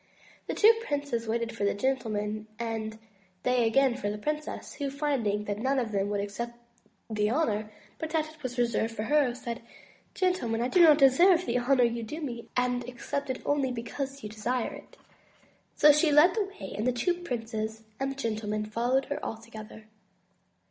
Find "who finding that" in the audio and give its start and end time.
4.73-5.59